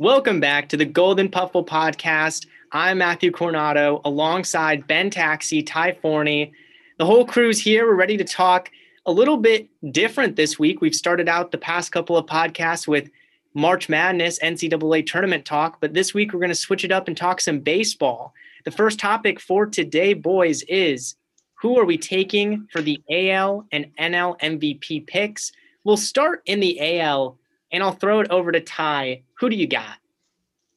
[0.00, 2.48] Welcome back to the Golden Puffle podcast.
[2.72, 6.52] I'm Matthew Coronado alongside Ben Taxi, Ty Forney.
[6.98, 7.86] The whole crew's here.
[7.86, 8.72] We're ready to talk
[9.06, 10.80] a little bit different this week.
[10.80, 13.08] We've started out the past couple of podcasts with
[13.54, 17.16] March Madness, NCAA tournament talk, but this week we're going to switch it up and
[17.16, 18.34] talk some baseball.
[18.64, 21.14] The first topic for today, boys, is
[21.54, 25.52] who are we taking for the AL and NL MVP picks?
[25.84, 27.38] We'll start in the AL
[27.74, 29.24] and I'll throw it over to Ty.
[29.38, 29.98] Who do you got?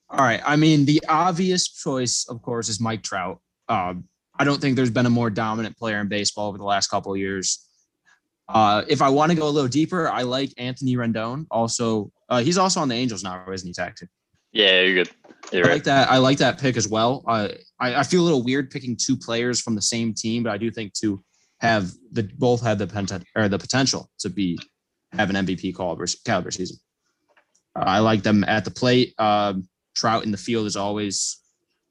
[0.10, 0.42] All right.
[0.44, 3.40] I mean, the obvious choice, of course, is Mike Trout.
[3.70, 4.06] Um,
[4.40, 7.14] I don't think there's been a more dominant player in baseball over the last couple
[7.14, 7.66] of years.
[8.50, 11.46] Uh, if I want to go a little deeper, I like Anthony Rendon.
[11.52, 14.08] Also, uh, he's also on the Angels now, isn't he, Taxi?
[14.52, 15.12] Yeah, you're good.
[15.52, 15.74] You're I right.
[15.76, 16.10] like that.
[16.10, 17.24] I like that pick as well.
[17.28, 20.52] Uh, I I feel a little weird picking two players from the same team, but
[20.52, 21.24] I do think to
[21.60, 24.58] have the both have the potential or the potential to be
[25.12, 26.78] have an MVP caliber caliber season.
[27.78, 29.14] Uh, I like them at the plate.
[29.20, 31.42] Um, Trout in the field is always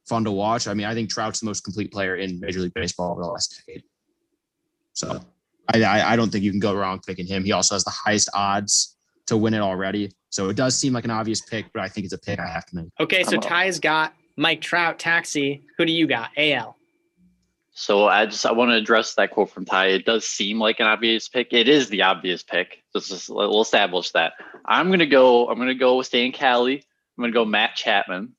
[0.07, 0.69] fun to watch.
[0.69, 3.29] I mean, I think Trout's the most complete player in Major League Baseball over the
[3.29, 3.83] last decade.
[4.93, 5.21] So
[5.75, 7.45] I, I, I don't think you can go wrong picking him.
[7.45, 10.11] He also has the highest odds to win it already.
[10.31, 12.47] So it does seem like an obvious pick, but I think it's a pick I
[12.47, 12.89] have to make.
[13.01, 15.65] Okay, so Ty's got Mike Trout, Taxi.
[15.79, 16.31] Who do you got?
[16.37, 16.76] AL.
[17.79, 19.89] So I just I want to address that quote from Ty.
[19.89, 21.53] It does seem like an obvious pick.
[21.53, 22.83] It is the obvious pick.
[22.95, 24.33] Let's just we'll establish that.
[24.65, 25.47] I'm gonna go.
[25.47, 26.77] I'm gonna go with Stan Cali.
[26.77, 28.33] I'm gonna go Matt Chapman.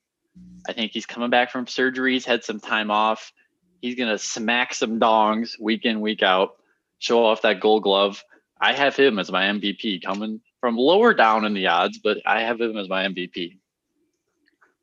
[0.68, 2.14] I think he's coming back from surgery.
[2.14, 3.32] He's had some time off.
[3.80, 6.56] He's gonna smack some dongs week in week out.
[6.98, 8.24] Show off that Gold Glove.
[8.60, 12.40] I have him as my MVP, coming from lower down in the odds, but I
[12.40, 13.58] have him as my MVP.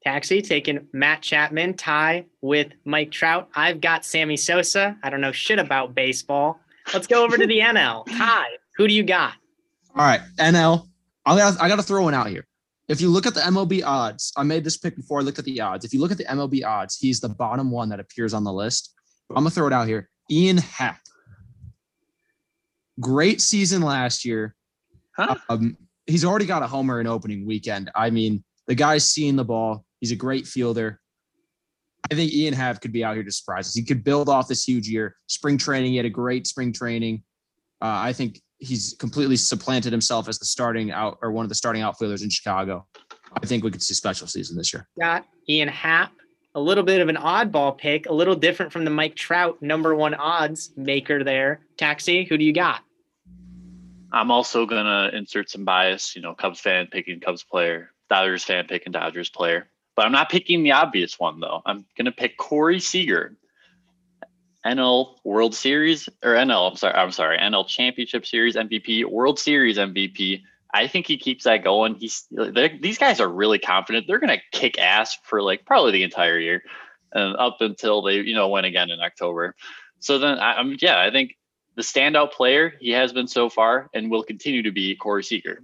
[0.05, 3.49] Taxi taking Matt Chapman, Ty with Mike Trout.
[3.55, 4.95] I've got Sammy Sosa.
[5.01, 6.59] I don't know shit about baseball.
[6.93, 8.05] Let's go over to the NL.
[8.05, 8.45] Ty,
[8.77, 9.33] who do you got?
[9.95, 10.87] All right, NL.
[11.25, 12.45] I got I got to throw one out here.
[12.87, 15.45] If you look at the MLB odds, I made this pick before I looked at
[15.45, 15.85] the odds.
[15.85, 18.53] If you look at the MLB odds, he's the bottom one that appears on the
[18.53, 18.93] list.
[19.31, 20.07] I'm gonna throw it out here.
[20.29, 20.99] Ian Happ.
[22.99, 24.55] Great season last year.
[25.17, 25.35] Huh?
[25.49, 27.89] Um, he's already got a homer in opening weekend.
[27.95, 29.84] I mean, the guy's seeing the ball.
[30.05, 31.01] He's a great fielder.
[32.11, 33.73] I think Ian Happ could be out here to surprise us.
[33.73, 35.15] He could build off this huge year.
[35.25, 37.23] Spring training, he had a great spring training.
[37.81, 41.55] Uh, I think he's completely supplanted himself as the starting out or one of the
[41.55, 42.85] starting outfielders in Chicago.
[43.33, 44.87] I think we could see special season this year.
[44.99, 46.11] Got Ian Happ.
[46.53, 49.95] A little bit of an oddball pick, a little different from the Mike Trout number
[49.95, 51.61] one odds maker there.
[51.77, 52.83] Taxi, who do you got?
[54.13, 56.15] I'm also gonna insert some bias.
[56.15, 59.67] You know, Cubs fan picking Cubs player, Dodgers fan picking Dodgers player.
[59.95, 61.61] But I'm not picking the obvious one though.
[61.65, 63.37] I'm gonna pick Corey Seager,
[64.65, 66.71] NL World Series or NL.
[66.71, 66.93] I'm sorry.
[66.95, 67.37] I'm sorry.
[67.37, 70.41] NL Championship Series MVP, World Series MVP.
[70.73, 71.95] I think he keeps that going.
[71.95, 72.27] He's
[72.81, 74.07] these guys are really confident.
[74.07, 76.63] They're gonna kick ass for like probably the entire year,
[77.13, 79.55] and up until they you know win again in October.
[79.99, 80.99] So then I'm yeah.
[80.99, 81.37] I think
[81.75, 85.63] the standout player he has been so far and will continue to be Corey Seager.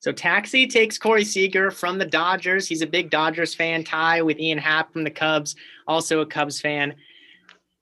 [0.00, 2.68] So Taxi takes Corey Seager from the Dodgers.
[2.68, 3.82] He's a big Dodgers fan.
[3.82, 6.94] Ty with Ian Happ from the Cubs, also a Cubs fan.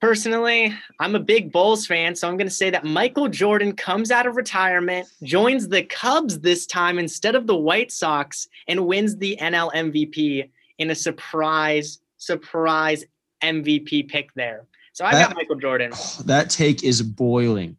[0.01, 4.11] Personally, I'm a big Bulls fan, so I'm going to say that Michael Jordan comes
[4.11, 9.15] out of retirement, joins the Cubs this time instead of the White Sox, and wins
[9.17, 13.05] the NL MVP in a surprise, surprise
[13.41, 14.65] MVP pick there.
[14.93, 15.91] So I got Michael Jordan.
[16.25, 17.77] That take is boiling.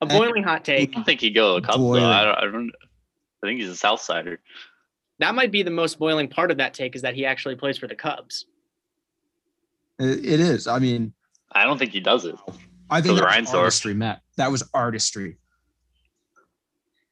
[0.00, 0.90] A boiling hot take.
[0.90, 2.00] I don't think he'd go to the Cubs Boy.
[2.00, 2.06] though.
[2.06, 2.72] I don't, I don't.
[3.42, 4.40] I think he's a South Sider.
[5.18, 7.78] That might be the most boiling part of that take is that he actually plays
[7.78, 8.46] for the Cubs.
[9.98, 10.66] It- it is.
[10.66, 11.12] I mean,
[11.52, 12.36] I don't think he does it.
[12.90, 14.22] I think Goes that was artistry, Matt.
[14.36, 15.38] That was artistry.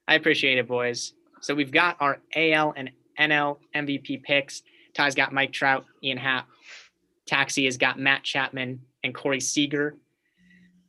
[0.09, 1.13] I appreciate it, boys.
[1.41, 4.63] So we've got our AL and NL MVP picks.
[4.95, 6.49] Ty's got Mike Trout, Ian Happ.
[7.27, 9.97] Taxi has got Matt Chapman and Corey Seager.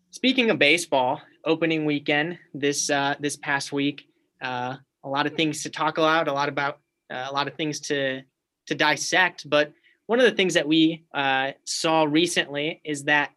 [0.10, 4.10] Speaking of baseball, opening weekend this uh, this past week,
[4.42, 6.80] uh, a lot of things to talk about, a lot about
[7.12, 8.22] uh, a lot of things to
[8.68, 9.50] to dissect.
[9.50, 9.74] But
[10.06, 13.32] one of the things that we uh, saw recently is that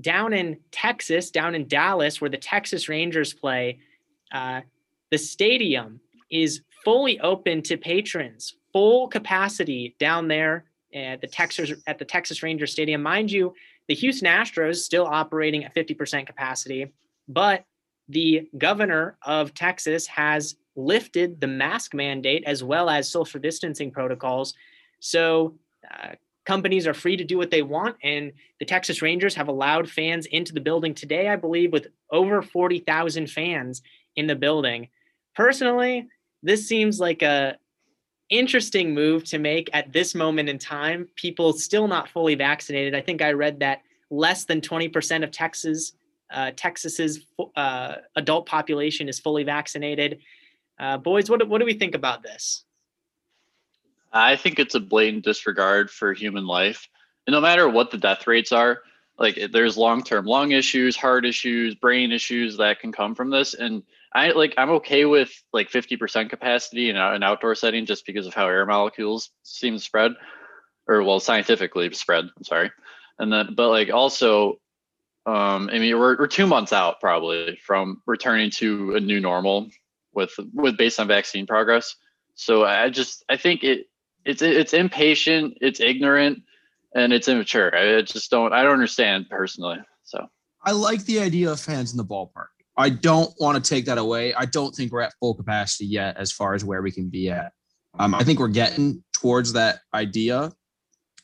[0.00, 3.78] down in Texas, down in Dallas, where the Texas Rangers play,
[4.32, 4.62] uh,
[5.10, 6.00] the stadium
[6.30, 12.42] is fully open to patrons, full capacity down there at the Texas at the Texas
[12.42, 13.02] Ranger Stadium.
[13.02, 13.54] Mind you,
[13.88, 16.92] the Houston Astros still operating at 50% capacity,
[17.28, 17.64] but
[18.08, 24.54] the governor of Texas has lifted the mask mandate as well as social distancing protocols.
[25.00, 25.54] So
[25.90, 26.12] uh,
[26.44, 30.26] companies are free to do what they want, and the Texas Rangers have allowed fans
[30.26, 33.82] into the building today, I believe, with over 40,000 fans
[34.16, 34.88] in the building.
[35.34, 36.08] Personally,
[36.42, 37.56] this seems like a
[38.30, 41.06] interesting move to make at this moment in time.
[41.16, 42.94] People still not fully vaccinated.
[42.94, 45.92] I think I read that less than 20% of Texas
[46.32, 47.26] uh, Texas's
[47.56, 50.20] uh, adult population is fully vaccinated.
[50.78, 52.64] Uh, boys, what, what do we think about this?
[54.12, 56.88] I think it's a blatant disregard for human life.
[57.26, 58.82] And no matter what the death rates are,
[59.18, 63.54] like there's long-term lung issues, heart issues, brain issues that can come from this.
[63.54, 63.82] And
[64.14, 68.34] I like I'm okay with like 50% capacity in an outdoor setting just because of
[68.34, 70.12] how air molecules seem to spread,
[70.86, 72.24] or well, scientifically spread.
[72.36, 72.70] I'm sorry.
[73.18, 74.60] And then, but like also,
[75.24, 79.70] um, I mean, we're we're two months out probably from returning to a new normal
[80.14, 81.94] with with based on vaccine progress.
[82.34, 83.86] So I just I think it
[84.24, 86.42] it's it's impatient, it's ignorant,
[86.94, 87.74] and it's immature.
[87.74, 89.78] I just don't I don't understand personally.
[90.04, 90.26] So
[90.64, 92.46] I like the idea of fans in the ballpark.
[92.76, 94.32] I don't want to take that away.
[94.34, 97.30] I don't think we're at full capacity yet as far as where we can be
[97.30, 97.52] at.
[97.98, 100.50] Um, I think we're getting towards that idea.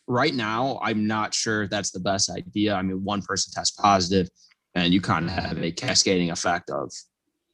[0.06, 2.75] Right now, I'm not sure if that's the best idea.
[2.75, 4.29] I mean, one person tests positive,
[4.75, 6.93] and you kind of have a cascading effect of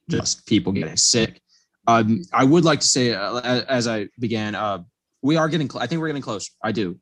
[0.09, 1.41] just people getting sick.
[1.87, 4.79] Um, I would like to say, uh, as I began, uh,
[5.21, 5.69] we are getting.
[5.69, 6.49] Cl- I think we're getting close.
[6.63, 6.99] I do,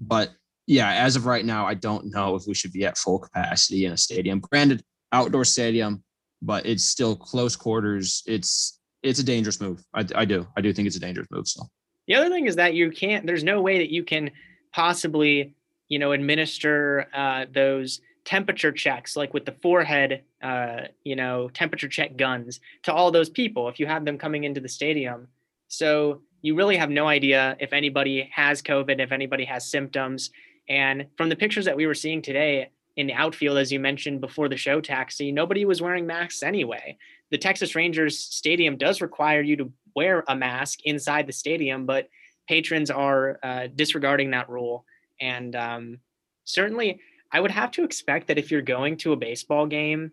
[0.00, 0.30] but
[0.66, 3.84] yeah, as of right now, I don't know if we should be at full capacity
[3.84, 4.40] in a stadium.
[4.40, 4.82] Granted,
[5.12, 6.02] outdoor stadium,
[6.40, 8.22] but it's still close quarters.
[8.26, 9.82] It's it's a dangerous move.
[9.94, 10.46] I, I do.
[10.56, 11.48] I do think it's a dangerous move.
[11.48, 11.64] So
[12.06, 13.26] the other thing is that you can't.
[13.26, 14.30] There's no way that you can
[14.72, 15.54] possibly,
[15.88, 21.88] you know, administer uh, those temperature checks like with the forehead, uh, you know, temperature
[21.88, 25.28] check guns to all those people if you have them coming into the stadium.
[25.68, 30.30] So you really have no idea if anybody has COVID, if anybody has symptoms.
[30.68, 34.20] And from the pictures that we were seeing today, in the outfield, as you mentioned
[34.20, 36.96] before the show taxi, nobody was wearing masks anyway.
[37.30, 42.08] The Texas Rangers stadium does require you to wear a mask inside the stadium, but
[42.48, 44.84] patrons are uh, disregarding that rule.
[45.20, 45.98] And um,
[46.44, 47.00] certainly,
[47.32, 50.12] I would have to expect that if you're going to a baseball game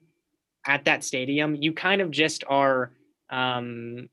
[0.66, 2.92] at that stadium, you kind of just are,
[3.30, 4.10] um,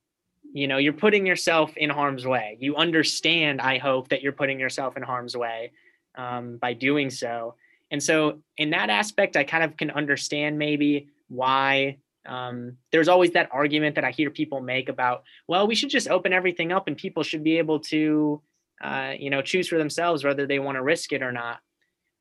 [0.53, 2.57] you know, you're putting yourself in harm's way.
[2.61, 5.73] You understand, I hope, that you're putting yourself in harm's way
[6.17, 7.55] um, by doing so.
[7.91, 13.31] And so, in that aspect, I kind of can understand maybe why um, there's always
[13.33, 16.89] that argument that I hear people make about, well, we should just open everything up
[16.89, 18.43] and people should be able to,
[18.83, 21.61] uh, you know, choose for themselves whether they want to risk it or not.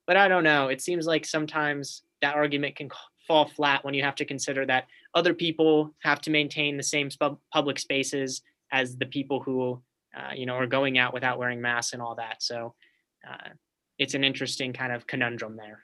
[0.08, 0.68] But I don't know.
[0.68, 2.90] It seems like sometimes that argument can
[3.28, 7.10] fall flat when you have to consider that other people have to maintain the same
[7.52, 8.42] public spaces
[8.72, 9.82] as the people who,
[10.16, 12.42] uh, you know, are going out without wearing masks and all that.
[12.42, 12.76] So,
[13.28, 13.50] uh,
[13.98, 15.84] it's an interesting kind of conundrum there.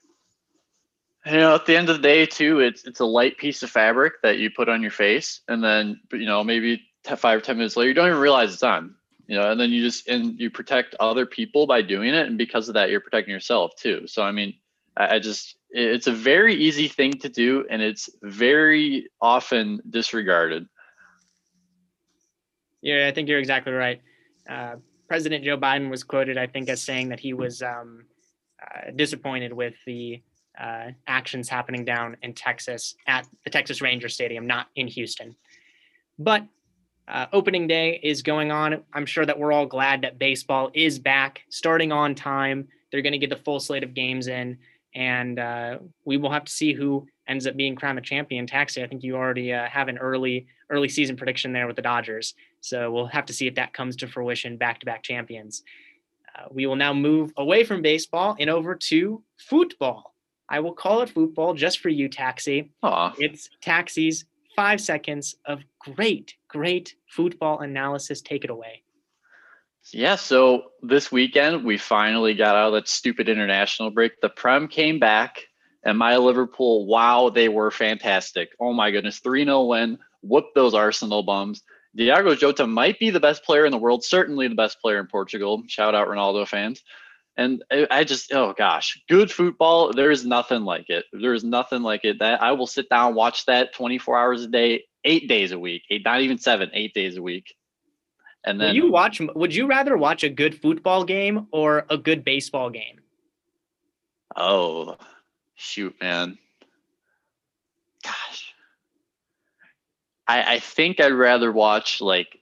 [1.26, 3.70] You know, at the end of the day, too, it's it's a light piece of
[3.70, 7.58] fabric that you put on your face, and then you know maybe five or ten
[7.58, 8.96] minutes later, you don't even realize it's on.
[9.32, 12.38] You know, and then you just and you protect other people by doing it, and
[12.38, 14.06] because of that, you're protecting yourself too.
[14.06, 14.56] So I mean,
[14.98, 20.68] I, I just it's a very easy thing to do, and it's very often disregarded.
[22.82, 24.02] Yeah, I think you're exactly right.
[24.50, 24.76] Uh,
[25.08, 28.04] President Joe Biden was quoted, I think, as saying that he was um,
[28.62, 30.22] uh, disappointed with the
[30.60, 35.38] uh, actions happening down in Texas at the Texas Ranger Stadium, not in Houston.
[36.20, 36.44] But
[37.12, 38.84] uh, opening day is going on.
[38.94, 42.68] I'm sure that we're all glad that baseball is back, starting on time.
[42.92, 44.58] They're going to get the full slate of games in,
[44.96, 48.48] and uh, we will have to see who ends up being crowned the champion.
[48.48, 51.82] Taxi, I think you already uh, have an early early season prediction there with the
[51.82, 52.34] Dodgers.
[52.62, 54.56] So we'll have to see if that comes to fruition.
[54.56, 55.64] Back to back champions.
[56.34, 60.16] Uh, we will now move away from baseball and over to football.
[60.50, 62.72] I will call it football just for you, Taxi.
[62.84, 63.14] Aww.
[63.18, 64.26] It's Taxi's
[64.62, 68.22] five seconds of great, great football analysis.
[68.22, 68.84] Take it away.
[69.92, 74.22] Yeah, so this weekend we finally got out of that stupid international break.
[74.22, 75.40] The Prem came back,
[75.84, 78.50] and my Liverpool, wow, they were fantastic.
[78.60, 81.64] Oh my goodness, 3 0 win, whoop those Arsenal bums.
[81.96, 85.08] Diogo Jota might be the best player in the world, certainly the best player in
[85.08, 85.64] Portugal.
[85.70, 86.84] Shout out Ronaldo fans.
[87.38, 89.94] And I just, oh gosh, good football.
[89.94, 91.06] There is nothing like it.
[91.14, 92.20] There is nothing like it.
[92.20, 95.84] That I will sit down, watch that 24 hours a day, eight days a week,
[95.90, 97.56] eight, not even seven, eight days a week.
[98.44, 99.22] And then would you watch?
[99.36, 103.00] Would you rather watch a good football game or a good baseball game?
[104.36, 104.98] Oh,
[105.56, 106.38] shoot, man.
[108.04, 108.54] Gosh,
[110.28, 112.41] I I think I'd rather watch like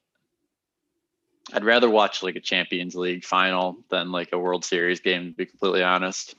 [1.53, 5.31] I'd rather watch like a Champions League final than like a World Series game.
[5.31, 6.35] To be completely honest,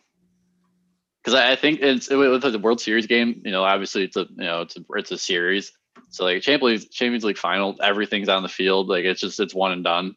[1.22, 3.42] because I, think it's with the World Series game.
[3.44, 5.72] You know, obviously it's a you know it's a it's a series.
[6.08, 8.88] So like Champions Champions League final, everything's on the field.
[8.88, 10.16] Like it's just it's one and done.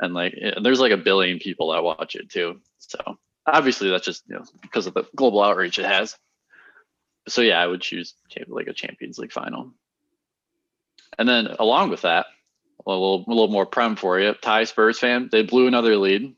[0.00, 2.60] and like eh, there's like a billion people that watch it too.
[2.78, 2.98] So
[3.46, 6.16] obviously that's just you know because of the global outreach it has.
[7.28, 8.14] So yeah, I would choose
[8.48, 9.72] like a Champions League final.
[11.18, 12.26] And then along with that,
[12.86, 14.34] a little a little more prem for you.
[14.34, 16.34] Ty Spurs fan, they blew another lead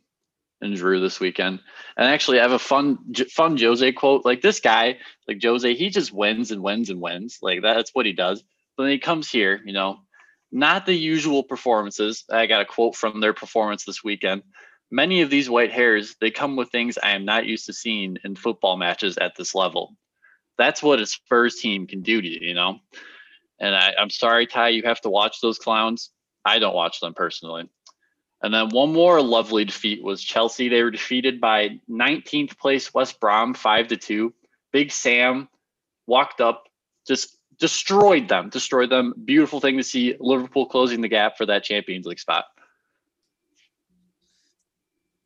[0.60, 1.60] and drew this weekend.
[1.96, 2.98] And actually, I have a fun
[3.30, 4.24] fun Jose quote.
[4.24, 7.38] Like this guy, like Jose, he just wins and wins and wins.
[7.42, 8.42] Like that's what he does.
[8.76, 10.00] But then he comes here, you know,
[10.50, 12.24] not the usual performances.
[12.30, 14.42] I got a quote from their performance this weekend.
[14.90, 18.16] Many of these white hairs, they come with things I am not used to seeing
[18.24, 19.94] in football matches at this level.
[20.56, 22.78] That's what a Spurs team can do to you, you know.
[23.60, 26.10] And I, I'm sorry, Ty, you have to watch those clowns.
[26.48, 27.68] I don't watch them personally.
[28.42, 30.68] And then one more lovely defeat was Chelsea.
[30.68, 34.32] They were defeated by 19th place West Brom, five to two.
[34.72, 35.48] Big Sam
[36.06, 36.68] walked up,
[37.06, 39.12] just destroyed them, destroyed them.
[39.24, 42.44] Beautiful thing to see Liverpool closing the gap for that Champions League spot.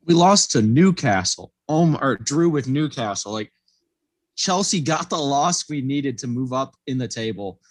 [0.05, 1.53] We lost to Newcastle.
[1.69, 3.31] Um, or drew with Newcastle.
[3.31, 3.53] Like
[4.35, 7.61] Chelsea got the loss we needed to move up in the table,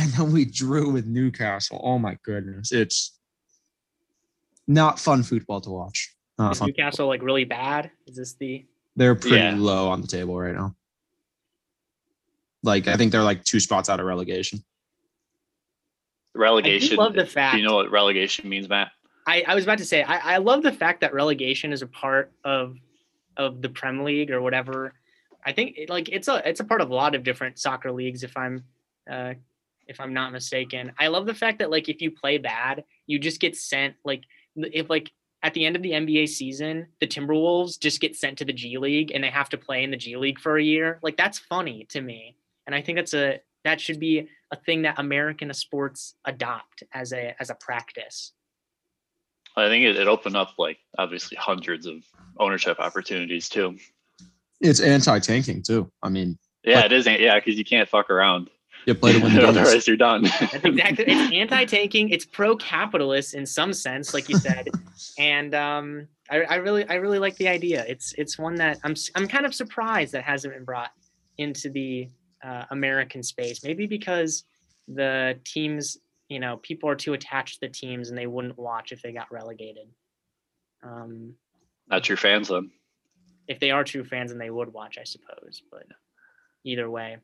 [0.02, 1.80] and then we drew with Newcastle.
[1.84, 3.18] Oh my goodness, it's
[4.66, 6.14] not fun football to watch.
[6.38, 7.90] Not Is Newcastle like really bad?
[8.06, 8.64] Is this the?
[8.96, 9.54] They're pretty yeah.
[9.56, 10.74] low on the table right now.
[12.62, 14.64] Like I think they're like two spots out of relegation.
[16.34, 16.98] Relegation.
[16.98, 17.54] I love the fact.
[17.54, 18.92] Do you know what relegation means, Matt?
[19.26, 21.86] I, I was about to say I, I love the fact that relegation is a
[21.86, 22.76] part of
[23.36, 24.94] of the Prem League or whatever.
[25.44, 27.92] I think it, like it's a it's a part of a lot of different soccer
[27.92, 28.22] leagues.
[28.22, 28.64] If I'm
[29.10, 29.34] uh,
[29.90, 33.18] if I'm not mistaken, I love the fact that like if you play bad, you
[33.18, 34.22] just get sent like
[34.56, 35.10] if like
[35.42, 38.78] at the end of the NBA season, the Timberwolves just get sent to the G
[38.78, 41.00] League and they have to play in the G League for a year.
[41.02, 42.36] Like that's funny to me.
[42.66, 47.12] And I think that's a that should be a thing that American sports adopt as
[47.12, 48.32] a as a practice.
[49.56, 51.96] I think it, it opened up like obviously hundreds of
[52.38, 53.76] ownership opportunities too.
[54.60, 55.90] It's anti-tanking too.
[56.02, 57.06] I mean, yeah, like, it is.
[57.06, 58.50] Yeah, because you can't fuck around.
[58.86, 60.22] You play to win the Otherwise, you're done.
[60.22, 61.04] That's exactly.
[61.06, 62.10] It's anti-tanking.
[62.10, 64.68] It's pro-capitalist in some sense, like you said,
[65.18, 67.84] and um, I, I really, I really like the idea.
[67.86, 70.90] It's, it's one that I'm, I'm kind of surprised that hasn't been brought
[71.38, 72.08] into the
[72.42, 73.62] uh, American space.
[73.64, 74.44] Maybe because
[74.88, 78.92] the teams, you know, people are too attached to the teams and they wouldn't watch
[78.92, 79.88] if they got relegated.
[80.82, 81.34] Um,
[81.88, 82.70] Not true fans, then.
[83.48, 85.62] If they are true fans, and they would watch, I suppose.
[85.70, 85.86] But
[86.64, 87.18] either way.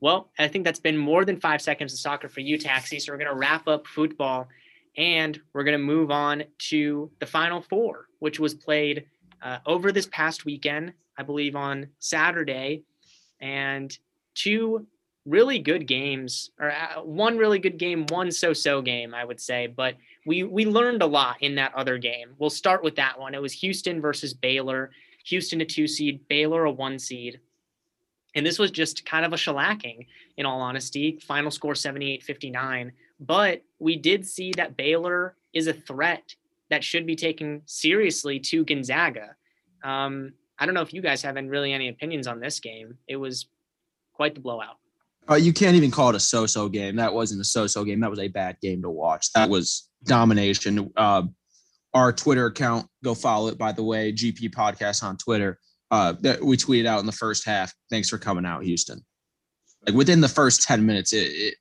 [0.00, 2.98] Well, I think that's been more than five seconds of soccer for you, Taxi.
[2.98, 4.48] So we're going to wrap up football
[4.96, 9.06] and we're going to move on to the Final Four, which was played
[9.42, 12.82] uh, over this past weekend, I believe on Saturday.
[13.40, 13.96] And
[14.34, 14.86] two
[15.26, 19.66] really good games, or uh, one really good game, one so-so game, I would say.
[19.66, 19.96] But
[20.26, 22.34] we we learned a lot in that other game.
[22.38, 23.34] We'll start with that one.
[23.34, 24.90] It was Houston versus Baylor.
[25.26, 27.40] Houston a two seed, Baylor a one seed.
[28.34, 31.18] And this was just kind of a shellacking, in all honesty.
[31.22, 32.92] Final score 78 59.
[33.20, 36.34] But we did see that Baylor is a threat
[36.70, 39.36] that should be taken seriously to Gonzaga.
[39.84, 42.98] Um, I don't know if you guys have really any opinions on this game.
[43.06, 43.46] It was
[44.12, 44.76] quite the blowout.
[45.28, 46.96] Uh, you can't even call it a so-so game.
[46.96, 48.00] That wasn't a so-so game.
[48.00, 49.32] That was a bad game to watch.
[49.32, 50.92] That was domination.
[50.96, 51.22] Uh,
[51.94, 55.58] our Twitter account, go follow it, by the way, GP Podcast on Twitter
[55.90, 57.72] uh, that we tweeted out in the first half.
[57.90, 59.04] Thanks for coming out, Houston.
[59.86, 61.54] Like within the first 10 minutes, it, it,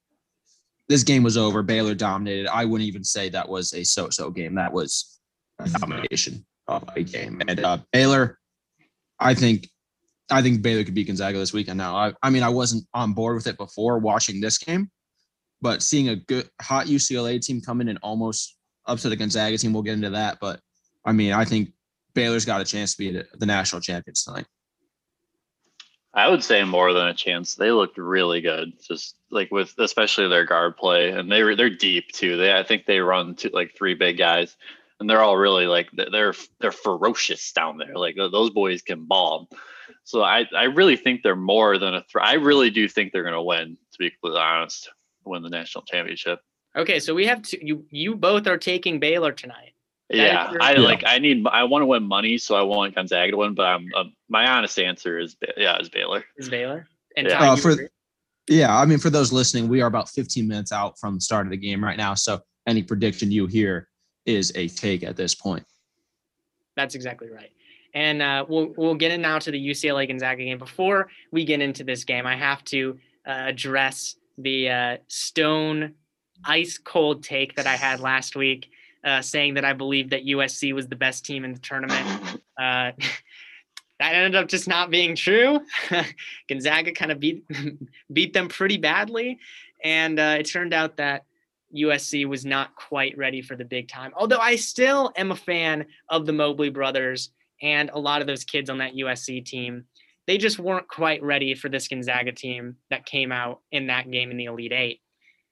[0.87, 1.63] this game was over.
[1.63, 2.47] Baylor dominated.
[2.47, 4.55] I wouldn't even say that was a so so game.
[4.55, 5.19] That was
[5.59, 7.41] a domination of a game.
[7.47, 8.39] And uh, Baylor,
[9.19, 9.69] I think,
[10.31, 11.77] I think Baylor could beat Gonzaga this weekend.
[11.77, 14.89] Now, I, I mean, I wasn't on board with it before watching this game,
[15.61, 19.57] but seeing a good hot UCLA team come in and almost up to the Gonzaga
[19.57, 20.37] team, we'll get into that.
[20.39, 20.59] But
[21.05, 21.69] I mean, I think
[22.13, 24.45] Baylor's got a chance to be the, the national champions tonight.
[26.13, 27.55] I would say more than a chance.
[27.55, 31.71] They looked really good, just like with especially their guard play, and they were they're
[31.71, 32.37] deep too.
[32.37, 34.55] They I think they run to like three big guys,
[34.99, 37.95] and they're all really like they're they're ferocious down there.
[37.95, 39.49] Like those boys can ball.
[40.03, 42.27] So I I really think they're more than a threat.
[42.27, 43.75] I really do think they're going to win.
[43.93, 44.91] To be completely honest,
[45.25, 46.39] win the national championship.
[46.75, 49.72] Okay, so we have to you you both are taking Baylor tonight
[50.13, 51.03] yeah, I like.
[51.05, 51.45] I need.
[51.47, 53.53] I want to win money, so I want Gonzaga to win.
[53.53, 53.89] But I'm.
[53.95, 56.23] Uh, my honest answer is, yeah, is Baylor.
[56.37, 56.87] Is Baylor?
[57.15, 57.51] And yeah.
[57.51, 57.75] Uh, for,
[58.47, 61.45] yeah, I mean, for those listening, we are about 15 minutes out from the start
[61.45, 62.13] of the game right now.
[62.13, 63.87] So any prediction you hear
[64.25, 65.65] is a take at this point.
[66.75, 67.51] That's exactly right.
[67.93, 70.57] And uh, we'll we'll get in now to the UCLA Gonzaga game.
[70.57, 75.93] Before we get into this game, I have to uh, address the uh, stone
[76.43, 78.69] ice cold take that I had last week
[79.03, 82.41] uh, saying that I believed that USC was the best team in the tournament.
[82.55, 82.91] Uh,
[83.99, 85.59] that ended up just not being true.
[86.47, 87.43] Gonzaga kind of beat
[88.13, 89.39] beat them pretty badly,
[89.83, 91.25] and uh, it turned out that
[91.75, 94.11] USC was not quite ready for the big time.
[94.15, 97.31] Although I still am a fan of the Mobley brothers
[97.63, 99.85] and a lot of those kids on that USC team.
[100.27, 104.31] They just weren't quite ready for this Gonzaga team that came out in that game
[104.31, 105.01] in the Elite Eight.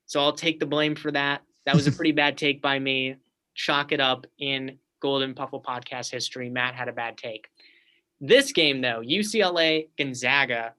[0.05, 1.41] So I'll take the blame for that.
[1.65, 3.15] That was a pretty bad take by me.
[3.53, 6.49] Chalk it up in Golden Puffle podcast history.
[6.49, 7.49] Matt had a bad take.
[8.19, 10.73] This game, though, UCLA Gonzaga,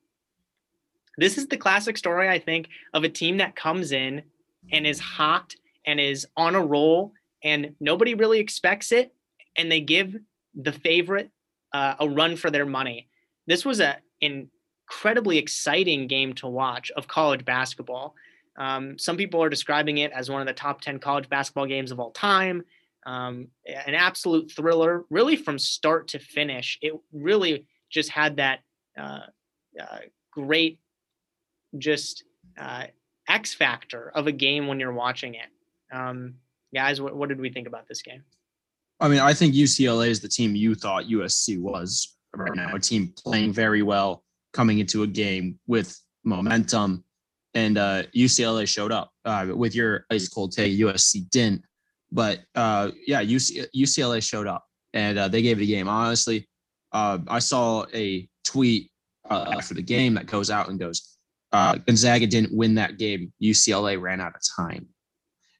[1.18, 4.22] this is the classic story, I think, of a team that comes in
[4.70, 7.12] and is hot and is on a roll,
[7.42, 9.12] and nobody really expects it,
[9.56, 10.16] and they give
[10.54, 11.30] the favorite
[11.72, 13.08] uh, a run for their money.
[13.46, 18.14] This was a incredibly exciting game to watch of college basketball.
[18.56, 21.90] Um, some people are describing it as one of the top 10 college basketball games
[21.90, 22.62] of all time.
[23.04, 26.78] Um, an absolute thriller, really from start to finish.
[26.82, 28.60] It really just had that
[28.98, 29.20] uh,
[29.80, 29.98] uh,
[30.30, 30.78] great,
[31.78, 32.24] just
[32.58, 32.86] uh,
[33.28, 35.48] X factor of a game when you're watching it.
[35.92, 36.34] Um,
[36.74, 38.22] guys, what, what did we think about this game?
[39.00, 42.78] I mean, I think UCLA is the team you thought USC was right now, a
[42.78, 47.04] team playing very well, coming into a game with momentum,
[47.54, 49.10] and uh, UCLA showed up.
[49.24, 51.62] Uh, with your ice cold take, USC didn't,
[52.10, 55.88] but uh, yeah, UC, UCLA showed up and uh, they gave it a game.
[55.88, 56.48] Honestly,
[56.92, 58.90] uh, I saw a tweet
[59.30, 61.16] uh, after the game that goes out and goes,
[61.52, 63.32] Gonzaga didn't win that game.
[63.42, 64.88] UCLA ran out of time,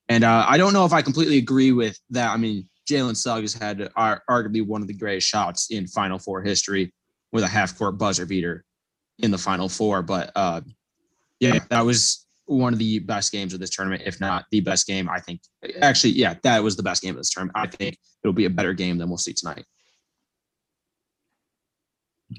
[0.09, 2.33] and I don't know if I completely agree with that.
[2.33, 6.93] I mean, Jalen Suggs had arguably one of the greatest shots in Final Four history
[7.31, 8.65] with a half court buzzer beater
[9.19, 10.33] in the Final Four, but
[11.43, 14.87] yeah, that was one of the best games of this tournament, if not the best
[14.87, 15.09] game.
[15.09, 15.41] I think
[15.81, 17.57] actually, yeah, that was the best game of this tournament.
[17.57, 19.65] I think it'll be a better game than we'll see tonight.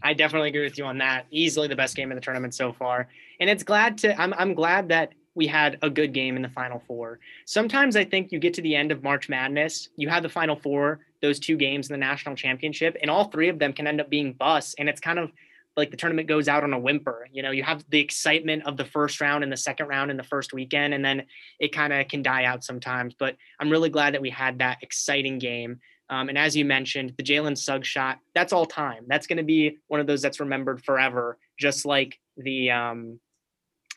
[0.01, 1.25] I definitely agree with you on that.
[1.31, 3.09] Easily the best game of the tournament so far.
[3.41, 6.49] And it's glad to I'm I'm glad that we had a good game in the
[6.49, 7.19] final four.
[7.45, 10.55] Sometimes I think you get to the end of March Madness, you have the final
[10.55, 13.99] four, those two games in the national championship, and all three of them can end
[13.99, 14.75] up being busts.
[14.77, 15.31] And it's kind of
[15.75, 17.27] like the tournament goes out on a whimper.
[17.31, 20.17] You know, you have the excitement of the first round and the second round in
[20.17, 21.23] the first weekend, and then
[21.59, 23.15] it kind of can die out sometimes.
[23.17, 25.79] But I'm really glad that we had that exciting game.
[26.09, 29.05] Um, and as you mentioned, the Jalen Suggs shot, that's all time.
[29.07, 33.19] That's going to be one of those that's remembered forever, just like the um,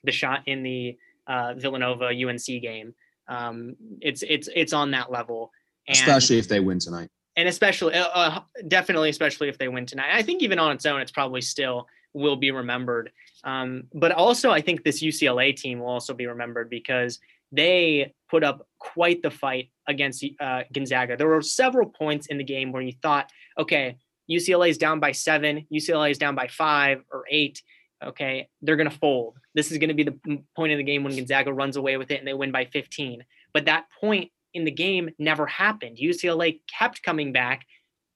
[0.04, 2.94] the shot in the uh, Villanova UNC game.
[3.28, 5.50] Um, it's it's it's on that level.
[5.88, 9.86] And, Especially if they win tonight and especially uh, uh, definitely especially if they win
[9.86, 10.10] tonight.
[10.12, 13.10] I think even on its own it's probably still will be remembered.
[13.44, 17.20] Um, but also i think this ucla team will also be remembered because
[17.52, 21.16] they put up quite the fight against uh, gonzaga.
[21.16, 23.98] There were several points in the game where you thought okay
[24.30, 27.62] ucla is down by seven ucla is down by five or eight.
[28.02, 29.36] Okay they're going to fold.
[29.54, 30.18] This is going to be the
[30.56, 33.24] point of the game when gonzaga runs away with it and they win by 15
[33.52, 35.98] but that point in the game never happened.
[35.98, 37.66] UCLA kept coming back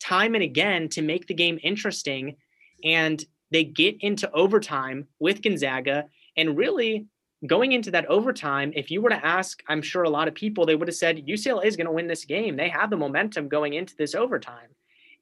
[0.00, 2.36] time and again to make the game interesting.
[2.84, 6.06] And they get into overtime with Gonzaga.
[6.36, 7.06] And really,
[7.46, 10.66] going into that overtime, if you were to ask, I'm sure a lot of people,
[10.66, 12.56] they would have said UCLA is going to win this game.
[12.56, 14.68] They have the momentum going into this overtime.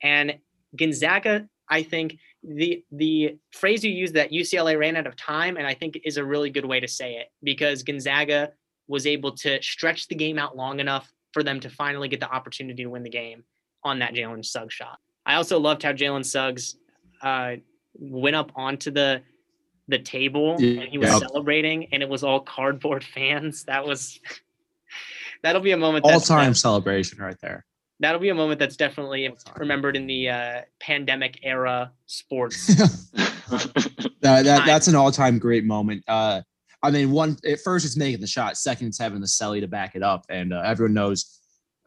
[0.02, 0.38] And
[0.76, 5.66] Gonzaga, I think the the phrase you use that UCLA ran out of time, and
[5.66, 8.52] I think is a really good way to say it because Gonzaga
[8.88, 12.30] was able to stretch the game out long enough for them to finally get the
[12.30, 13.44] opportunity to win the game
[13.84, 14.98] on that Jalen Suggs shot.
[15.24, 16.76] I also loved how Jalen Suggs
[17.22, 17.56] uh,
[17.94, 19.22] went up onto the
[19.88, 23.64] the table and he was celebrating, and it was all cardboard fans.
[23.64, 24.20] That was
[25.42, 26.04] that'll be a moment.
[26.04, 27.64] All time celebration right there.
[28.00, 32.66] That'll be a moment that's definitely remembered in the uh, pandemic era sports.
[33.50, 36.04] that, that that's an all time great moment.
[36.06, 36.42] Uh,
[36.82, 39.68] I mean, one at first it's making the shot, second it's having the celly to
[39.68, 41.38] back it up, and uh, everyone knows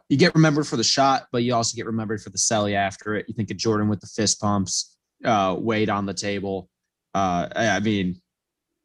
[0.10, 3.16] you get remembered for the shot, but you also get remembered for the celly after
[3.16, 3.26] it.
[3.30, 6.70] You think of Jordan with the fist pumps, uh, weight on the table.
[7.14, 8.22] Uh, I mean,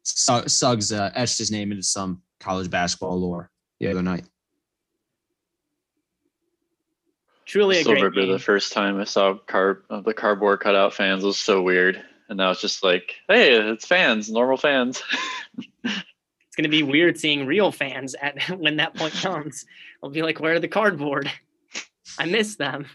[0.05, 4.23] Suggs uh, etched his name into some college basketball lore the other night.
[7.45, 8.31] Truly a Still great remember game.
[8.31, 12.37] the first time I saw car uh, the cardboard cutout fans was so weird, and
[12.37, 15.01] now it's just like, hey, it's fans, normal fans.
[15.83, 19.65] it's going to be weird seeing real fans at when that point comes.
[20.03, 21.31] I'll be like, where are the cardboard?
[22.19, 22.87] I miss them.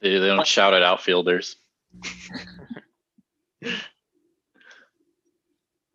[0.00, 1.56] They, they don't shout at outfielders.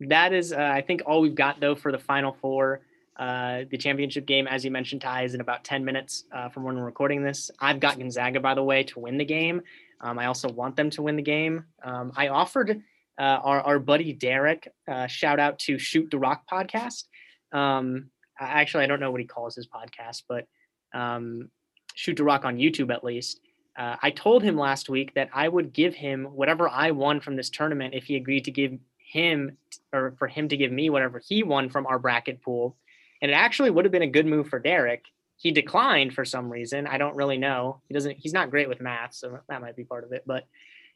[0.00, 2.80] That is, uh, I think, all we've got though for the final four.
[3.18, 6.62] Uh, the championship game, as you mentioned, Ty, is in about 10 minutes uh, from
[6.62, 7.50] when we're recording this.
[7.58, 9.60] I've got Gonzaga, by the way, to win the game.
[10.00, 11.64] Um, I also want them to win the game.
[11.82, 12.82] Um, I offered
[13.18, 17.04] uh, our, our buddy Derek, uh, shout out to Shoot the Rock podcast.
[17.52, 20.46] Um, actually, I don't know what he calls his podcast, but
[20.94, 21.50] um,
[21.94, 23.40] Shoot the Rock on YouTube at least.
[23.76, 27.36] Uh, I told him last week that I would give him whatever I won from
[27.36, 29.56] this tournament if he agreed to give him
[29.92, 32.76] or for him to give me whatever he won from our bracket pool.
[33.22, 35.04] And it actually would have been a good move for Derek.
[35.38, 36.86] He declined for some reason.
[36.86, 37.80] I don't really know.
[37.86, 40.24] He doesn't, he's not great with math, so that might be part of it.
[40.26, 40.44] But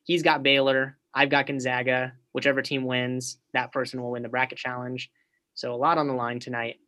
[0.02, 0.98] he's got Baylor.
[1.14, 2.12] I've got Gonzaga.
[2.32, 5.10] Whichever team wins, that person will win the bracket challenge.
[5.54, 6.80] So a lot on the line tonight.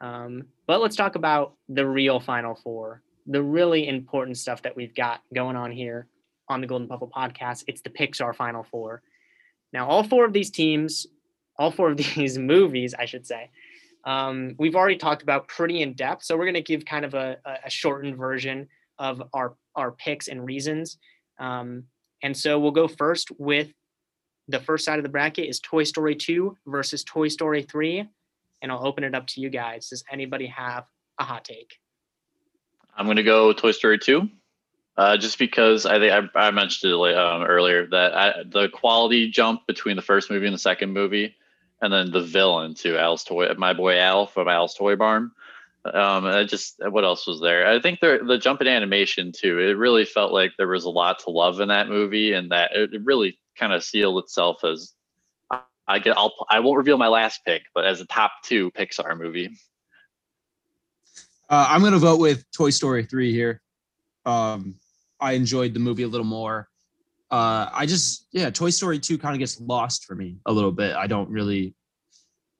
[0.00, 4.94] Um, but let's talk about the real Final Four, the really important stuff that we've
[4.94, 6.06] got going on here
[6.48, 7.64] on the Golden Puffle podcast.
[7.66, 9.02] It's the Pixar Final Four.
[9.72, 11.06] Now, all four of these teams,
[11.58, 13.50] all four of these movies, I should say,
[14.08, 16.24] um, we've already talked about pretty in depth.
[16.24, 18.66] So we're going to give kind of a, a shortened version
[18.98, 20.96] of our our picks and reasons.
[21.38, 21.84] Um,
[22.22, 23.68] and so we'll go first with
[24.48, 28.08] the first side of the bracket is Toy Story 2 versus Toy Story 3.
[28.62, 29.90] And I'll open it up to you guys.
[29.90, 30.84] Does anybody have
[31.20, 31.76] a hot take?
[32.96, 34.26] I'm going to go Toy Story 2.
[34.96, 39.30] Uh, just because I think I, I mentioned it um, earlier that I, the quality
[39.30, 41.36] jump between the first movie and the second movie,
[41.80, 45.30] and then the villain to Al's toy, my boy Al from Al's Toy Barn.
[45.84, 47.66] Um, I just what else was there?
[47.66, 49.58] I think the the jump in animation too.
[49.58, 52.72] It really felt like there was a lot to love in that movie, and that
[52.74, 54.92] it, really kind of sealed itself as
[55.86, 56.16] I, get.
[56.18, 59.50] I'll I won't reveal my last pick, but as a top two Pixar movie.
[61.48, 63.62] Uh, I'm gonna vote with Toy Story 3 here.
[64.26, 64.74] Um,
[65.20, 66.68] I enjoyed the movie a little more.
[67.30, 70.72] Uh, I just yeah, Toy Story 2 kind of gets lost for me a little
[70.72, 70.96] bit.
[70.96, 71.74] I don't really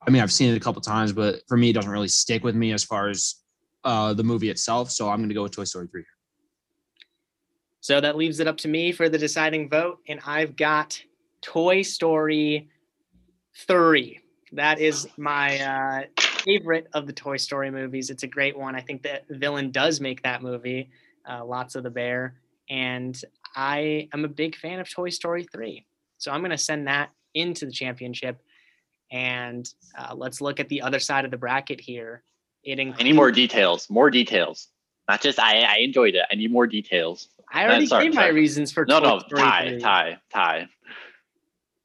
[0.06, 2.44] I mean, I've seen it a couple times, but for me, it doesn't really stick
[2.44, 3.36] with me as far as
[3.84, 4.90] uh, the movie itself.
[4.90, 6.04] So I'm going to go with Toy Story 3.
[7.80, 9.98] So that leaves it up to me for the deciding vote.
[10.08, 11.02] And I've got
[11.42, 12.68] Toy Story
[13.66, 14.20] 3.
[14.52, 18.08] That is my uh, favorite of the Toy Story movies.
[18.10, 18.74] It's a great one.
[18.74, 20.90] I think the villain does make that movie,
[21.26, 22.34] uh, Lotso the Bear.
[22.70, 23.20] And
[23.58, 25.84] I am a big fan of Toy Story 3.
[26.18, 28.40] So I'm going to send that into the championship.
[29.10, 29.68] And
[29.98, 32.22] uh, let's look at the other side of the bracket here.
[32.62, 33.90] It I need more details.
[33.90, 34.68] More details.
[35.08, 35.62] Not just I.
[35.62, 36.22] I enjoyed it.
[36.30, 37.28] I need more details.
[37.52, 39.80] I already sorry, gave my reasons for No, Toy no, Story tie, 3.
[39.80, 40.68] tie, tie.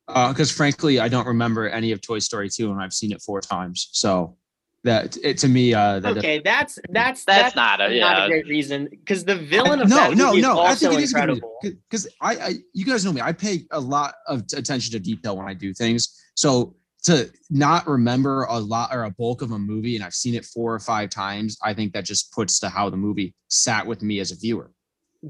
[0.08, 3.22] Because Uh, frankly, I don't remember any of Toy Story 2 and I've seen it
[3.22, 3.90] four times.
[3.94, 4.38] So
[4.84, 8.26] that it to me, uh, that Okay, that's that's That's not a- not yeah.
[8.26, 10.64] a great reason because the villain of no, that no, movie no.
[10.66, 11.58] is I think it is incredible.
[11.62, 13.22] because I, I, you guys know me.
[13.22, 16.20] I pay a lot of attention to detail when I do things.
[16.36, 20.36] So to not remember a lot or a bulk of a movie, and I've seen
[20.36, 23.86] it four or five times, I think that just puts to how the movie sat
[23.86, 24.72] with me as a viewer.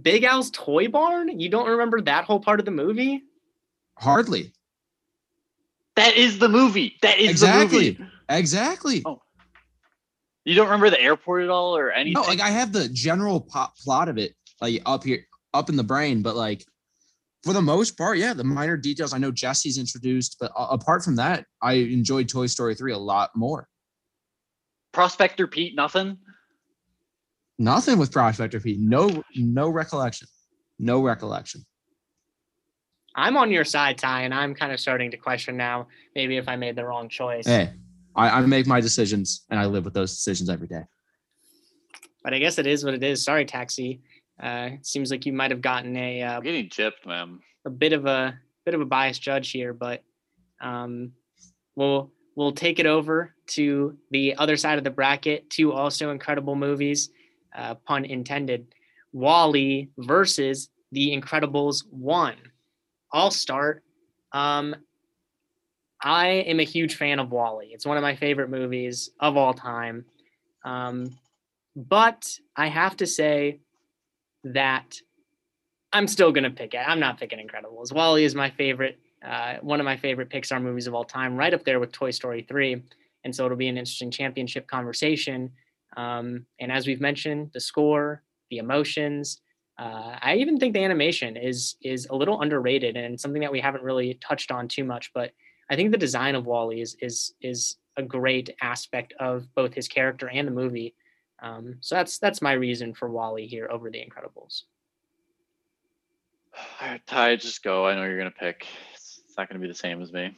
[0.02, 1.40] Big Al's Toy Barn?
[1.40, 3.24] You don't remember that whole part of the movie?
[4.00, 4.52] Hardly,
[5.96, 6.98] That is the movie.
[7.04, 8.12] That is the exactly, movie.
[8.30, 9.02] exactly.
[9.06, 9.22] Oh,
[10.46, 12.22] You don't remember the airport at all or anything?
[12.22, 15.76] No, like I have the general pop plot of it like up here, up in
[15.76, 16.66] the brain, but like
[17.44, 19.14] for the most part, yeah, the minor details.
[19.14, 22.98] I know Jesse's introduced, but a- apart from that, I enjoyed Toy Story 3 a
[22.98, 23.68] lot more.
[24.94, 26.18] Prospector Pete, nothing.
[27.60, 28.80] Nothing with Prospector Pete.
[28.80, 30.28] No, no recollection.
[30.80, 31.66] No recollection.
[33.16, 36.48] I'm on your side, Ty, and I'm kind of starting to question now maybe if
[36.48, 37.46] I made the wrong choice.
[37.46, 37.72] Hey,
[38.16, 40.84] I, I make my decisions and I live with those decisions every day.
[42.24, 43.24] But I guess it is what it is.
[43.24, 44.02] Sorry, Taxi.
[44.42, 47.40] Uh, it seems like you might have gotten a uh, getting chipped, man.
[47.66, 50.04] a bit of a bit of a biased judge here, but
[50.62, 51.12] um,
[51.76, 55.50] we'll we'll take it over to the other side of the bracket.
[55.50, 57.10] Two also incredible movies,
[57.56, 58.68] uh, pun intended.
[59.12, 62.36] WALL-E versus The Incredibles one.
[63.12, 63.84] I'll start.
[64.32, 64.76] Um,
[66.04, 67.72] I am a huge fan of WALL-E.
[67.74, 70.06] It's one of my favorite movies of all time.
[70.66, 71.18] Um,
[71.76, 73.60] but I have to say
[74.44, 74.98] that
[75.94, 76.82] I'm still gonna pick it.
[76.86, 77.94] I'm not picking Incredibles.
[77.94, 81.54] WALL-E is my favorite, uh, one of my favorite Pixar movies of all time, right
[81.54, 82.84] up there with Toy Story 3.
[83.24, 85.52] And so it'll be an interesting championship conversation.
[85.96, 89.40] Um, and as we've mentioned, the score, the emotions,
[89.78, 93.60] uh, I even think the animation is is a little underrated and something that we
[93.60, 95.12] haven't really touched on too much.
[95.14, 95.32] But
[95.74, 99.88] I think the design of WALL-E is is is a great aspect of both his
[99.88, 100.94] character and the movie.
[101.42, 104.64] Um, so that's that's my reason for WALL-E here over The Incredibles.
[106.80, 107.88] All right, Ty, just go.
[107.88, 108.68] I know you're gonna pick.
[108.94, 110.38] It's it's not gonna be the same as me.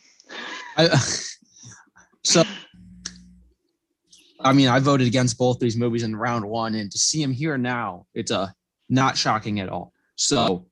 [0.78, 0.88] I,
[2.24, 2.44] so
[4.40, 7.34] I mean, I voted against both these movies in round one, and to see them
[7.34, 8.48] here now, it's a uh,
[8.88, 9.92] not shocking at all.
[10.16, 10.68] So,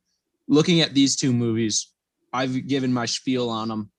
[0.48, 1.92] looking at these two movies,
[2.32, 3.92] I've given my spiel on them.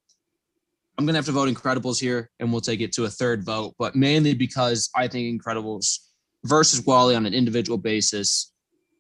[0.97, 3.75] I'm gonna have to vote Incredibles here, and we'll take it to a third vote,
[3.79, 5.99] but mainly because I think Incredibles
[6.45, 8.53] versus WALL-E on an individual basis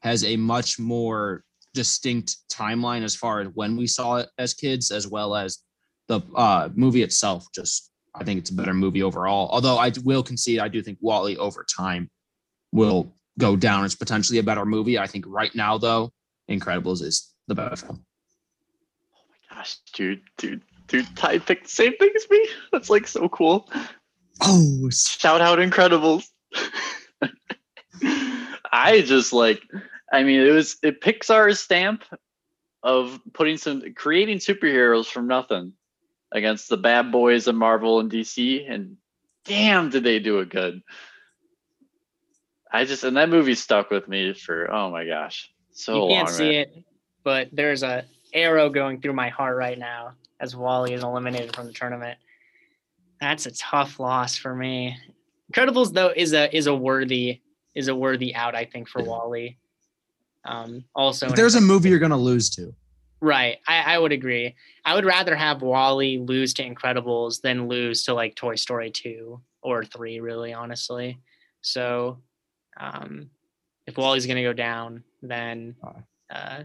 [0.02, 4.90] has a much more distinct timeline as far as when we saw it as kids,
[4.90, 5.58] as well as
[6.08, 7.46] the uh, movie itself.
[7.54, 9.48] Just I think it's a better movie overall.
[9.50, 12.10] Although I will concede, I do think WALL-E over time
[12.72, 14.98] will go down as potentially a better movie.
[14.98, 16.12] I think right now, though,
[16.50, 18.04] Incredibles is the better film.
[19.16, 20.62] Oh my gosh, dude, dude,
[20.94, 22.48] dude, Ty picked the same thing as me.
[22.70, 23.68] That's like so cool.
[24.40, 26.26] Oh, shout out Incredibles.
[28.72, 29.60] I just like,
[30.12, 32.04] I mean, it was it Pixar's stamp
[32.82, 35.72] of putting some creating superheroes from nothing
[36.30, 38.96] against the bad boys of Marvel and DC, and
[39.44, 40.80] damn, did they do it good.
[42.70, 46.28] I just and that movie stuck with me for oh my gosh, so you can't
[46.28, 46.54] long, see man.
[46.54, 46.84] it,
[47.24, 51.66] but there's a arrow going through my heart right now as WALL-E is eliminated from
[51.66, 52.18] the tournament.
[53.20, 54.96] That's a tough loss for me.
[55.52, 57.40] Incredibles though is a is a worthy
[57.74, 59.56] is a worthy out I think for WALL-E.
[60.44, 62.74] Um, also, if there's a movie you're gonna lose to.
[63.20, 63.56] Right.
[63.66, 64.54] I, I would agree.
[64.84, 69.40] I would rather have WALL-E lose to Incredibles than lose to like Toy Story 2
[69.62, 71.18] or 3, really, honestly.
[71.62, 72.18] So
[72.78, 73.30] um,
[73.86, 75.74] if WALL-E's going to go down, then
[76.28, 76.64] uh,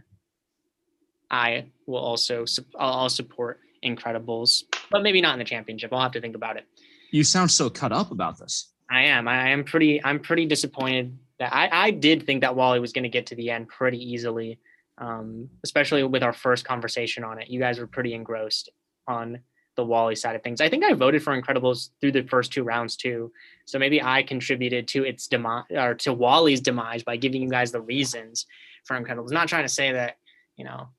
[1.31, 2.43] I will also,
[2.77, 5.93] I'll, I'll support Incredibles, but maybe not in the championship.
[5.93, 6.65] I'll have to think about it.
[7.11, 8.69] You sound so cut up about this.
[8.89, 9.27] I am.
[9.27, 10.03] I am pretty.
[10.03, 13.35] I'm pretty disappointed that I, I did think that WALL-E was going to get to
[13.35, 14.59] the end pretty easily,
[14.97, 17.49] um, especially with our first conversation on it.
[17.49, 18.69] You guys were pretty engrossed
[19.07, 19.39] on
[19.75, 20.59] the WALL-E side of things.
[20.59, 23.31] I think I voted for Incredibles through the first two rounds too,
[23.65, 27.71] so maybe I contributed to its demise or to WALL-E's demise by giving you guys
[27.71, 28.45] the reasons
[28.83, 29.31] for Incredibles.
[29.31, 30.17] Not trying to say that
[30.57, 30.89] you know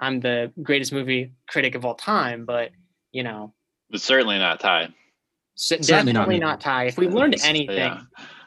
[0.00, 2.70] I'm the greatest movie critic of all time, but
[3.12, 3.52] you know
[3.90, 4.88] It's certainly not Ty.
[5.54, 6.84] so Certainly definitely not not Ty.
[6.86, 8.00] If we learned anything yeah.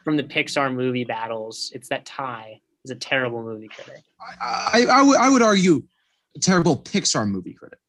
[0.04, 4.04] from the Pixar movie battles, it's that Ty is a terrible movie critic.
[4.42, 5.84] I, I, I would argue
[6.36, 7.80] a terrible Pixar movie critic.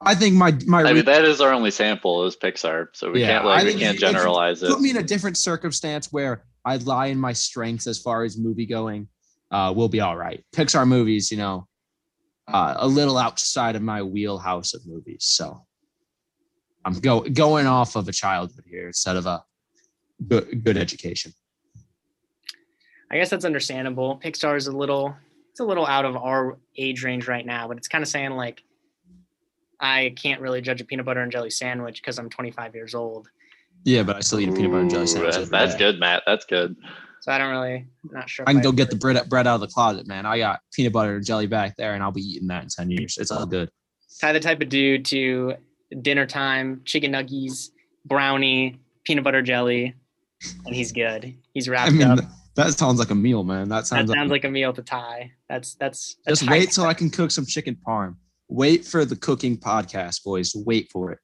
[0.00, 3.20] I think my my I mean, that is our only sample is Pixar, so we
[3.22, 4.70] Yeah, can't like we can't generalize it.
[4.70, 8.36] put me in a different circumstance where I lie in my strengths as far as
[8.38, 9.08] movie going,
[9.56, 10.44] uh, we'll be all right.
[10.54, 11.66] Pixar movies, you know,
[12.46, 15.24] uh, a little outside of my wheelhouse of movies.
[15.24, 15.64] So
[16.84, 19.42] I'm go going off of a childhood here instead of a
[20.28, 21.32] good good education.
[23.10, 24.20] I guess that's understandable.
[24.22, 25.16] Pixar is a little
[25.50, 28.32] it's a little out of our age range right now, but it's kind of saying
[28.32, 28.62] like
[29.80, 33.28] I can't really judge a peanut butter and jelly sandwich because I'm 25 years old.
[33.84, 35.32] Yeah, but I still eat a peanut butter and jelly sandwich.
[35.34, 36.24] that- every that's good, Matt.
[36.26, 36.76] That's good.
[37.26, 38.44] So I don't really not sure.
[38.48, 40.24] I can go get the bread bread out of the closet, man.
[40.24, 42.88] I got peanut butter and jelly back there, and I'll be eating that in ten
[42.88, 43.18] years.
[43.18, 43.68] It's all good.
[44.20, 45.54] Ty the type of dude to
[46.02, 47.70] dinner time, chicken nuggies,
[48.04, 49.92] brownie, peanut butter jelly,
[50.66, 51.34] and he's good.
[51.52, 52.20] He's wrapped I mean, up.
[52.54, 53.70] that sounds like a meal, man.
[53.70, 55.32] That sounds, That sounds, like, like a meal to Ty.
[55.48, 58.14] That's that's just wait till I can cook some chicken parm.
[58.46, 60.54] Wait for the cooking podcast, boys.
[60.54, 61.18] Wait for it.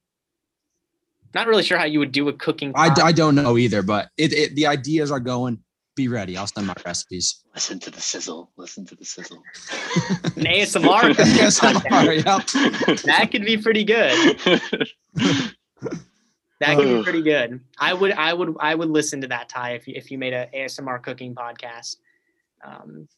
[1.32, 2.72] Not really sure how you would do a cooking.
[2.74, 5.60] I, I don't know either, but it, it the ideas are going.
[5.94, 6.36] Be ready.
[6.38, 7.44] I'll send my recipes.
[7.54, 8.50] Listen to the sizzle.
[8.56, 9.42] Listen to the sizzle.
[10.36, 11.00] an ASMR.
[11.14, 12.24] cooking Yes, podcast.
[12.86, 12.98] yep.
[13.02, 14.38] That could be pretty good.
[16.60, 17.60] That could be pretty good.
[17.78, 20.32] I would, I would, I would listen to that Ty if you if you made
[20.32, 21.96] a ASMR cooking podcast.
[22.64, 23.08] Um,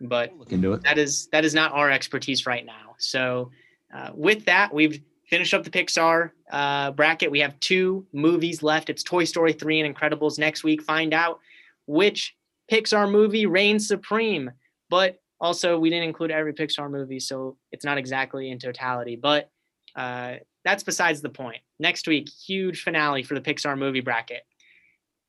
[0.00, 0.82] but Look into it.
[0.84, 2.94] that is that is not our expertise right now.
[2.98, 3.50] So
[3.92, 7.30] uh, with that, we've finished up the Pixar uh, bracket.
[7.30, 8.88] We have two movies left.
[8.88, 10.38] It's Toy Story 3 and Incredibles.
[10.38, 11.40] Next week, find out
[11.88, 12.36] which
[12.70, 14.52] Pixar movie reigns supreme.
[14.90, 19.16] But also, we didn't include every Pixar movie, so it's not exactly in totality.
[19.16, 19.50] But
[19.96, 21.58] uh, that's besides the point.
[21.80, 24.42] Next week, huge finale for the Pixar movie bracket.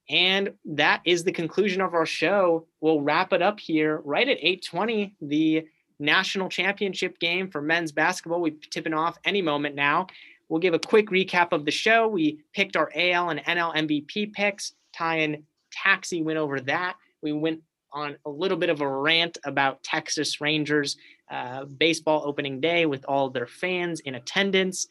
[0.09, 2.67] And that is the conclusion of our show.
[2.81, 5.13] We'll wrap it up here right at 8:20.
[5.21, 5.65] The
[5.99, 8.41] national championship game for men's basketball.
[8.41, 10.07] We're tipping off any moment now.
[10.47, 12.07] We'll give a quick recap of the show.
[12.07, 14.73] We picked our AL and NL MVP picks.
[14.93, 16.95] Ty and Taxi went over that.
[17.21, 20.97] We went on a little bit of a rant about Texas Rangers
[21.29, 24.87] uh, baseball opening day with all their fans in attendance.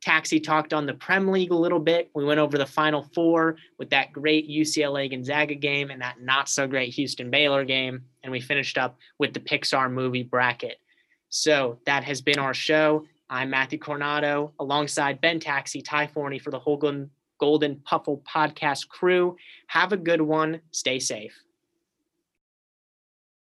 [0.00, 2.10] Taxi talked on the Prem League a little bit.
[2.14, 6.48] We went over the Final Four with that great UCLA Gonzaga game and that not
[6.48, 8.04] so great Houston Baylor game.
[8.22, 10.78] And we finished up with the Pixar movie bracket.
[11.28, 13.04] So that has been our show.
[13.28, 19.36] I'm Matthew Coronado alongside Ben Taxi, Ty Forney for the Holgun Golden Puffle podcast crew.
[19.68, 20.60] Have a good one.
[20.70, 21.45] Stay safe.